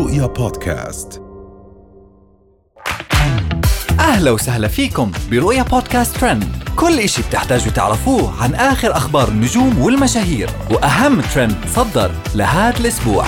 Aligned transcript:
رؤيا 0.00 0.26
بودكاست. 0.26 1.22
أهلا 4.00 4.30
وسهلا 4.30 4.68
فيكم 4.68 5.12
برؤيا 5.30 5.62
بودكاست 5.62 6.16
ترند. 6.16 6.44
كل 6.76 6.98
إشي 6.98 7.22
بتحتاجوا 7.22 7.72
تعرفوه 7.72 8.42
عن 8.42 8.54
آخر 8.54 8.96
أخبار 8.96 9.28
النجوم 9.28 9.78
والمشاهير 9.78 10.50
وأهم 10.70 11.20
ترند 11.20 11.56
صدر 11.74 12.10
لهذا 12.34 12.80
الأسبوع. 12.80 13.24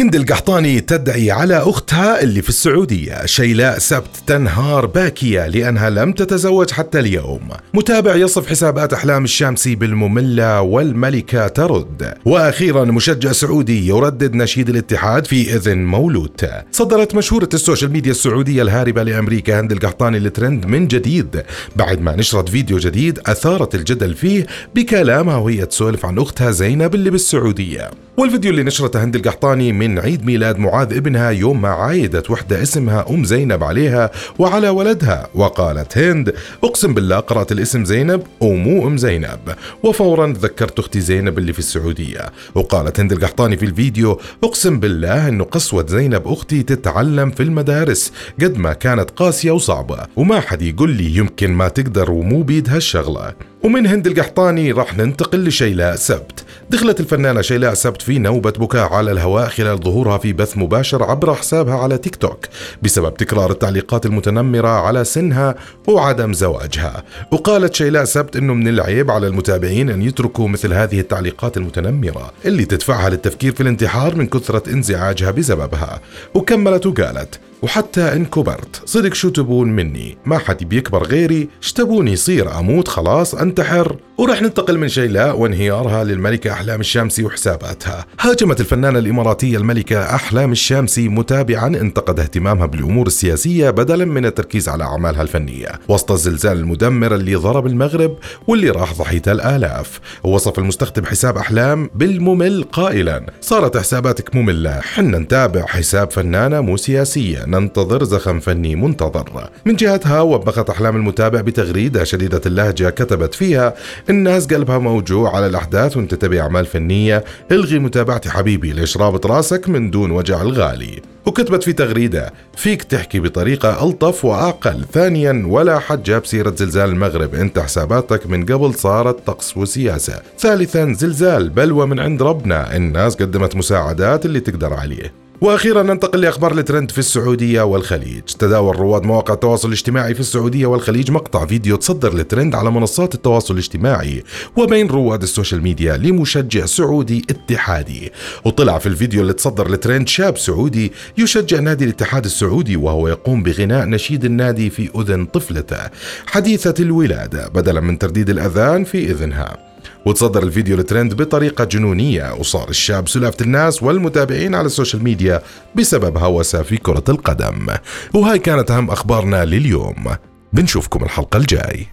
هند 0.00 0.14
القحطاني 0.14 0.80
تدعي 0.80 1.30
على 1.30 1.56
أختها 1.56 2.22
اللي 2.22 2.42
في 2.42 2.48
السعودية 2.48 3.26
شيلاء 3.26 3.78
سبت 3.78 4.22
تنهار 4.26 4.86
باكية 4.86 5.46
لأنها 5.46 5.90
لم 5.90 6.12
تتزوج 6.12 6.70
حتى 6.70 6.98
اليوم. 6.98 7.48
متابع 7.74 8.14
يصف 8.14 8.46
حسابات 8.46 8.92
أحلام 8.92 9.24
الشامسي 9.24 9.74
بالمملة 9.74 10.60
والملكة 10.60 11.48
ترد. 11.48 12.14
وأخيرا 12.24 12.84
مشجع 12.84 13.32
سعودي 13.32 13.88
يردد 13.88 14.34
نشيد 14.34 14.68
الاتحاد 14.68 15.26
في 15.26 15.56
أذن 15.56 15.84
مولود. 15.84 16.50
تصدرت 16.72 17.14
مشهورة 17.14 17.48
ال 17.54 17.59
social 17.59 17.92
media 17.92 18.10
السعودية 18.10 18.62
الهاربة 18.62 19.02
لأمريكا 19.02 19.60
هند 19.60 19.72
القحطاني 19.72 20.16
الترند 20.16 20.66
من 20.66 20.88
جديد. 20.88 21.42
بعد 21.76 22.00
ما 22.00 22.16
نشرت 22.16 22.48
فيديو 22.48 22.78
جديد 22.78 23.18
أثارت 23.26 23.74
الجدل 23.74 24.14
فيه 24.14 24.46
بكلامها 24.74 25.36
وهي 25.36 25.66
تسولف 25.66 26.06
عن 26.06 26.18
أختها 26.18 26.50
زينب 26.50 26.94
اللي 26.94 27.10
بالسعودية. 27.10 27.90
والفيديو 28.16 28.50
اللي 28.50 28.62
نشرته 28.62 29.04
هند 29.04 29.16
القحطاني 29.16 29.72
من 29.72 29.89
عيد 29.98 30.24
ميلاد 30.24 30.58
معاذ 30.58 30.96
ابنها 30.96 31.30
يوم 31.30 31.62
ما 31.62 31.68
عايدت 31.68 32.30
وحدة 32.30 32.62
اسمها 32.62 33.06
أم 33.10 33.24
زينب 33.24 33.64
عليها 33.64 34.10
وعلى 34.38 34.68
ولدها 34.68 35.28
وقالت 35.34 35.98
هند 35.98 36.34
أقسم 36.64 36.94
بالله 36.94 37.16
قرأت 37.16 37.52
الاسم 37.52 37.84
زينب 37.84 38.22
ومو 38.40 38.88
أم 38.88 38.96
زينب. 38.96 39.38
وفورا 39.82 40.26
ذكرت 40.26 40.78
أختي 40.78 41.00
زينب 41.00 41.38
اللي 41.38 41.52
في 41.52 41.58
السعودية. 41.58 42.32
وقالت 42.54 43.00
هند 43.00 43.12
القحطاني 43.12 43.56
في 43.56 43.64
الفيديو 43.64 44.20
أقسم 44.44 44.80
بالله 44.80 45.28
أنه 45.28 45.44
قسوة 45.44 45.86
زينب 45.86 46.22
أختي 46.26 46.62
تتعلم 46.62 47.30
في 47.30 47.42
المدارس 47.42 48.12
قد 48.42 48.58
ما 48.58 48.72
كانت 48.72 49.10
قاسية 49.10 49.50
وصعبة 49.50 49.98
وما 50.16 50.40
حد 50.40 50.62
يقول 50.62 50.90
لي 50.90 51.16
يمكن 51.16 51.52
ما 51.52 51.68
تقدر 51.68 52.10
ومو 52.10 52.42
بيدها 52.42 52.76
الشغلة. 52.76 53.34
ومن 53.62 53.86
هند 53.86 54.06
القحطاني 54.06 54.72
راح 54.72 54.96
ننتقل 54.96 55.44
لشيلاء 55.44 55.96
سبت. 55.96 56.39
دخلت 56.70 57.00
الفنانة 57.00 57.40
شيلاء 57.40 57.74
سبت 57.74 58.02
في 58.02 58.18
نوبة 58.18 58.50
بكاء 58.50 58.92
على 58.92 59.12
الهواء 59.12 59.48
خلال 59.48 59.78
ظهورها 59.78 60.18
في 60.18 60.32
بث 60.32 60.56
مباشر 60.56 61.02
عبر 61.02 61.34
حسابها 61.34 61.74
على 61.74 61.98
تيك 61.98 62.16
توك. 62.16 62.46
بسبب 62.82 63.14
تكرار 63.14 63.50
التعليقات 63.50 64.06
المتنمرة 64.06 64.68
على 64.68 65.04
سنها 65.04 65.54
وعدم 65.88 66.32
زواجها. 66.32 67.04
وقالت 67.32 67.74
شيلاء 67.74 68.04
سبت 68.04 68.36
إنه 68.36 68.54
من 68.54 68.68
العيب 68.68 69.10
على 69.10 69.26
المتابعين 69.26 69.90
أن 69.90 70.02
يتركوا 70.02 70.48
مثل 70.48 70.72
هذه 70.72 71.00
التعليقات 71.00 71.56
المتنمرة 71.56 72.32
اللي 72.44 72.64
تدفعها 72.64 73.08
للتفكير 73.10 73.52
في 73.52 73.60
الانتحار 73.60 74.14
من 74.14 74.26
كثرة 74.26 74.72
انزعاجها 74.72 75.30
بسببها. 75.30 76.00
وكملت 76.34 76.86
وقالت 76.86 77.40
وحتى 77.62 78.12
إن 78.12 78.24
كبرت 78.24 78.82
صدق 78.84 79.14
شو 79.14 79.28
تبون 79.28 79.68
مني؟ 79.68 80.18
ما 80.26 80.38
حد 80.38 80.64
بيكبر 80.64 81.02
غيري. 81.02 81.48
شتبوني 81.60 82.12
يصير 82.12 82.58
أموت 82.58 82.88
خلاص 82.88 83.34
أنتحر. 83.34 83.96
ورح 84.18 84.42
ننتقل 84.42 84.78
من 84.78 84.88
شيلاء 84.88 85.38
وانهيارها 85.38 86.04
للملكة 86.04 86.52
أحلام 86.52 86.80
الشامسي 86.80 87.24
وحساباتها. 87.24 88.06
هاجمت 88.20 88.60
الفنانة 88.60 88.98
الإماراتية 88.98 89.56
الملكة 89.56 90.14
أحلام 90.14 90.52
الشامسي 90.52 91.08
متابعا 91.08 91.66
انتقد 91.66 92.20
اهتمامها 92.20 92.66
بالأمور 92.66 93.06
السياسية 93.06 93.70
بدلا 93.70 94.04
من 94.04 94.26
التركيز 94.26 94.68
على 94.68 94.84
أعمالها 94.84 95.22
الفنية. 95.22 95.68
وسط 95.88 96.12
الزلزال 96.12 96.58
المدمر 96.58 97.14
اللي 97.14 97.34
ضرب 97.34 97.66
المغرب 97.66 98.16
واللي 98.46 98.70
راح 98.70 98.94
ضحيته 98.94 99.32
الآلاف. 99.32 100.00
ووصف 100.24 100.58
المستخدم 100.58 101.04
حساب 101.04 101.36
أحلام 101.36 101.90
بالممل 101.94 102.64
قائلا. 102.72 103.26
صارت 103.40 103.76
حساباتك 103.76 104.36
مملة. 104.36 104.80
حنا 104.80 105.18
نتابع 105.18 105.66
حساب 105.66 106.10
فنانة 106.10 106.60
مو 106.60 106.76
سياسية 106.76 107.44
ننتظر 107.50 108.04
زخم 108.04 108.40
فني 108.40 108.76
منتظر. 108.76 109.50
من 109.64 109.76
جهتها 109.76 110.20
وبخت 110.20 110.70
أحلام 110.70 110.96
المتابع 110.96 111.40
بتغريدة 111.40 112.04
شديدة 112.04 112.40
اللهجة 112.46 112.90
كتبت 112.90 113.34
فيها 113.34 113.74
الناس 114.10 114.46
قلبها 114.46 114.78
موجوع 114.78 115.36
على 115.36 115.46
الأحداث 115.46 115.96
وانت 115.96 116.14
تبي 116.14 116.40
أعمال 116.40 116.66
فنية. 116.66 117.24
إلغي 117.52 117.78
متابعتي 117.78 118.30
حبيبي 118.30 118.72
ليش 118.72 118.96
رابط 118.96 119.26
راسك 119.26 119.68
من 119.68 119.90
دون 119.90 120.10
وجع 120.10 120.42
الغالي. 120.42 121.02
وكتبت 121.26 121.62
في 121.62 121.72
تغريدة 121.72 122.32
فيك 122.56 122.82
تحكي 122.82 123.20
بطريقة 123.20 123.84
ألطف 123.84 124.24
وأقل. 124.24 124.84
ثانيا 124.92 125.44
ولا 125.46 125.78
حد 125.78 126.02
جاب 126.02 126.26
سيرة 126.26 126.54
زلزال 126.56 126.90
المغرب. 126.90 127.34
إنت 127.34 127.58
حساباتك 127.58 128.26
من 128.26 128.44
قبل 128.44 128.74
صارت 128.74 129.26
طقس 129.26 129.56
وسياسة. 129.56 130.22
ثالثا 130.38 130.92
زلزال 130.92 131.48
بلوى 131.48 131.86
من 131.86 132.00
عند 132.00 132.22
ربنا. 132.22 132.76
الناس 132.76 133.14
قدمت 133.14 133.56
مساعدات 133.56 134.26
اللي 134.26 134.40
تقدر 134.40 134.74
عليه. 134.74 135.19
وأخيرا 135.40 135.82
ننتقل 135.82 136.20
لأخبار 136.20 136.58
الترند 136.58 136.90
في 136.90 136.98
السعودية 136.98 137.62
والخليج. 137.62 138.22
تداول 138.38 138.76
رواد 138.76 139.02
مواقع 139.02 139.34
التواصل 139.34 139.68
الاجتماعي 139.68 140.14
في 140.14 140.20
السعودية 140.20 140.66
والخليج 140.66 141.10
مقطع 141.10 141.46
فيديو 141.46 141.76
تصدر 141.76 142.12
الترند 142.12 142.54
على 142.54 142.70
منصات 142.70 143.14
التواصل 143.14 143.54
الاجتماعي 143.54 144.24
وبين 144.56 144.86
رواد 144.86 145.22
ال 145.22 145.28
social 145.28 145.62
media 145.62 145.96
لمشجع 145.96 146.66
سعودي 146.66 147.24
اتحادي. 147.30 148.12
وطلع 148.44 148.78
في 148.78 148.86
الفيديو 148.86 149.22
اللي 149.22 149.32
تصدر 149.32 149.66
الترند 149.66 150.08
شاب 150.08 150.38
سعودي 150.38 150.92
يشجع 151.18 151.60
نادي 151.60 151.84
الاتحاد 151.84 152.24
السعودي 152.24 152.76
وهو 152.76 153.08
يقوم 153.08 153.42
بغناء 153.42 153.86
نشيد 153.86 154.24
النادي 154.24 154.70
في 154.70 154.90
أذن 154.96 155.24
طفلته. 155.24 155.90
حديثة 156.26 156.74
الولادة 156.80 157.48
بدلا 157.48 157.80
من 157.80 157.98
ترديد 157.98 158.30
الأذان 158.30 158.84
في 158.84 159.10
إذنها. 159.10 159.69
وتصدر 160.06 160.42
الفيديو 160.42 160.78
الترند 160.78 161.14
بطريقة 161.14 161.64
جنونية 161.64 162.34
وصار 162.34 162.68
الشاب 162.68 163.08
سلافة 163.08 163.44
الناس 163.44 163.82
والمتابعين 163.82 164.54
على 164.54 164.66
ال 164.66 164.71
social 164.71 165.04
media 165.04 165.42
بسبب 165.74 166.18
هوسه 166.18 166.62
في 166.62 166.76
كرة 166.76 167.04
القدم. 167.08 167.66
وهاي 168.14 168.38
كانت 168.38 168.70
أهم 168.70 168.90
أخبارنا 168.90 169.44
لليوم. 169.44 170.04
بنشوفكم 170.52 171.04
الحلقة 171.04 171.36
الجاي. 171.36 171.86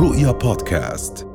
رؤيا 0.00 0.30
بودكاست. 0.30 1.33